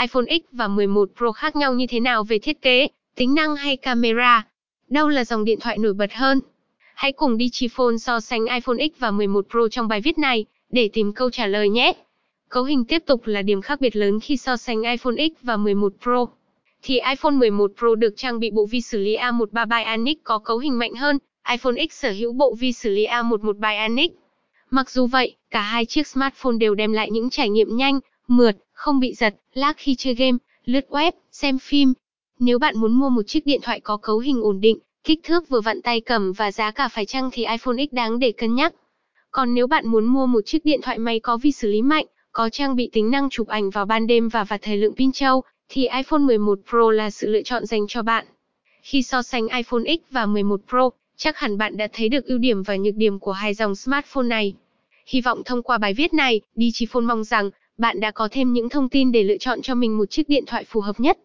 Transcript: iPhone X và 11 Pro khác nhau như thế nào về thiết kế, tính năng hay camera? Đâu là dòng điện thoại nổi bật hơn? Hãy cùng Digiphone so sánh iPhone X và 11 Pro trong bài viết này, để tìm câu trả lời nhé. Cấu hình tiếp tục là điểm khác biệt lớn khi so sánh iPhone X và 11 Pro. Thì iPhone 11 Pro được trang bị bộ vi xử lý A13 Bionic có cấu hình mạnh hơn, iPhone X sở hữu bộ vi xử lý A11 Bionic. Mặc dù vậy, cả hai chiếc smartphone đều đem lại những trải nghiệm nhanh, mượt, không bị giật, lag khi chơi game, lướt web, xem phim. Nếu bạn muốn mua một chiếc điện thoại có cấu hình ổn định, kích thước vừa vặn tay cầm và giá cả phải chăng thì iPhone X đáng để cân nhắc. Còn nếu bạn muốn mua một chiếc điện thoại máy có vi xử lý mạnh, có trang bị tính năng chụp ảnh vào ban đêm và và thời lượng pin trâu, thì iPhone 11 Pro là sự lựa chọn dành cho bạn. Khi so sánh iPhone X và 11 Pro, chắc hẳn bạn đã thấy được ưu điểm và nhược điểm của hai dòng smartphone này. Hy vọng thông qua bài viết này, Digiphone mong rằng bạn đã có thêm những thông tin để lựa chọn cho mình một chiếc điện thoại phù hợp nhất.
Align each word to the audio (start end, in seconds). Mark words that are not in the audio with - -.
iPhone 0.00 0.24
X 0.28 0.42
và 0.52 0.68
11 0.68 1.08
Pro 1.16 1.32
khác 1.32 1.56
nhau 1.56 1.74
như 1.74 1.86
thế 1.86 2.00
nào 2.00 2.24
về 2.24 2.38
thiết 2.38 2.62
kế, 2.62 2.88
tính 3.16 3.34
năng 3.34 3.56
hay 3.56 3.76
camera? 3.76 4.46
Đâu 4.88 5.08
là 5.08 5.24
dòng 5.24 5.44
điện 5.44 5.58
thoại 5.60 5.78
nổi 5.78 5.92
bật 5.92 6.12
hơn? 6.12 6.40
Hãy 6.94 7.12
cùng 7.12 7.38
Digiphone 7.38 7.96
so 7.98 8.20
sánh 8.20 8.46
iPhone 8.46 8.76
X 8.78 9.00
và 9.00 9.10
11 9.10 9.46
Pro 9.50 9.68
trong 9.68 9.88
bài 9.88 10.00
viết 10.00 10.18
này, 10.18 10.44
để 10.70 10.90
tìm 10.92 11.12
câu 11.12 11.30
trả 11.30 11.46
lời 11.46 11.68
nhé. 11.68 11.92
Cấu 12.48 12.64
hình 12.64 12.84
tiếp 12.84 13.02
tục 13.06 13.26
là 13.26 13.42
điểm 13.42 13.62
khác 13.62 13.80
biệt 13.80 13.96
lớn 13.96 14.20
khi 14.20 14.36
so 14.36 14.56
sánh 14.56 14.82
iPhone 14.82 15.14
X 15.16 15.42
và 15.42 15.56
11 15.56 15.92
Pro. 16.02 16.26
Thì 16.82 17.00
iPhone 17.10 17.32
11 17.32 17.70
Pro 17.78 17.94
được 17.94 18.14
trang 18.16 18.40
bị 18.40 18.50
bộ 18.50 18.66
vi 18.66 18.80
xử 18.80 18.98
lý 18.98 19.16
A13 19.16 19.66
Bionic 19.68 20.24
có 20.24 20.38
cấu 20.38 20.58
hình 20.58 20.78
mạnh 20.78 20.94
hơn, 20.94 21.18
iPhone 21.50 21.74
X 21.90 21.92
sở 21.92 22.10
hữu 22.10 22.32
bộ 22.32 22.54
vi 22.54 22.72
xử 22.72 22.90
lý 22.90 23.06
A11 23.06 23.52
Bionic. 23.52 24.12
Mặc 24.70 24.90
dù 24.90 25.06
vậy, 25.06 25.36
cả 25.50 25.60
hai 25.60 25.84
chiếc 25.84 26.06
smartphone 26.06 26.56
đều 26.60 26.74
đem 26.74 26.92
lại 26.92 27.10
những 27.10 27.30
trải 27.30 27.48
nghiệm 27.48 27.76
nhanh, 27.76 28.00
mượt, 28.30 28.56
không 28.72 29.00
bị 29.00 29.14
giật, 29.14 29.34
lag 29.54 29.72
khi 29.76 29.94
chơi 29.94 30.14
game, 30.14 30.38
lướt 30.64 30.86
web, 30.88 31.12
xem 31.32 31.58
phim. 31.58 31.92
Nếu 32.38 32.58
bạn 32.58 32.78
muốn 32.78 32.92
mua 32.92 33.08
một 33.08 33.22
chiếc 33.26 33.46
điện 33.46 33.60
thoại 33.62 33.80
có 33.80 33.96
cấu 33.96 34.18
hình 34.18 34.42
ổn 34.42 34.60
định, 34.60 34.78
kích 35.04 35.20
thước 35.22 35.48
vừa 35.48 35.60
vặn 35.60 35.82
tay 35.82 36.00
cầm 36.00 36.32
và 36.32 36.52
giá 36.52 36.70
cả 36.70 36.88
phải 36.88 37.06
chăng 37.06 37.30
thì 37.32 37.46
iPhone 37.46 37.76
X 37.90 37.94
đáng 37.94 38.18
để 38.18 38.32
cân 38.32 38.54
nhắc. 38.54 38.74
Còn 39.30 39.54
nếu 39.54 39.66
bạn 39.66 39.88
muốn 39.88 40.04
mua 40.04 40.26
một 40.26 40.40
chiếc 40.46 40.64
điện 40.64 40.80
thoại 40.82 40.98
máy 40.98 41.20
có 41.20 41.36
vi 41.36 41.52
xử 41.52 41.68
lý 41.68 41.82
mạnh, 41.82 42.06
có 42.32 42.48
trang 42.48 42.76
bị 42.76 42.90
tính 42.92 43.10
năng 43.10 43.30
chụp 43.30 43.48
ảnh 43.48 43.70
vào 43.70 43.84
ban 43.84 44.06
đêm 44.06 44.28
và 44.28 44.44
và 44.44 44.58
thời 44.58 44.76
lượng 44.76 44.94
pin 44.96 45.12
trâu, 45.12 45.42
thì 45.68 45.88
iPhone 45.88 46.20
11 46.20 46.58
Pro 46.68 46.90
là 46.90 47.10
sự 47.10 47.26
lựa 47.30 47.42
chọn 47.42 47.66
dành 47.66 47.86
cho 47.88 48.02
bạn. 48.02 48.26
Khi 48.82 49.02
so 49.02 49.22
sánh 49.22 49.48
iPhone 49.48 49.82
X 49.86 50.12
và 50.12 50.26
11 50.26 50.60
Pro, 50.68 50.90
chắc 51.16 51.38
hẳn 51.38 51.58
bạn 51.58 51.76
đã 51.76 51.88
thấy 51.92 52.08
được 52.08 52.26
ưu 52.26 52.38
điểm 52.38 52.62
và 52.62 52.76
nhược 52.76 52.94
điểm 52.94 53.18
của 53.18 53.32
hai 53.32 53.54
dòng 53.54 53.74
smartphone 53.74 54.26
này. 54.26 54.54
Hy 55.06 55.20
vọng 55.20 55.42
thông 55.44 55.62
qua 55.62 55.78
bài 55.78 55.94
viết 55.94 56.14
này, 56.14 56.40
Digiphone 56.56 57.04
mong 57.04 57.24
rằng 57.24 57.50
bạn 57.80 58.00
đã 58.00 58.10
có 58.10 58.28
thêm 58.32 58.52
những 58.52 58.68
thông 58.68 58.88
tin 58.88 59.12
để 59.12 59.22
lựa 59.22 59.36
chọn 59.38 59.62
cho 59.62 59.74
mình 59.74 59.98
một 59.98 60.10
chiếc 60.10 60.28
điện 60.28 60.44
thoại 60.46 60.64
phù 60.64 60.80
hợp 60.80 61.00
nhất. 61.00 61.18